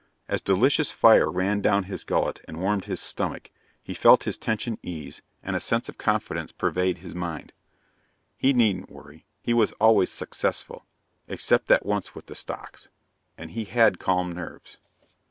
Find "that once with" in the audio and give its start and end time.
11.67-12.25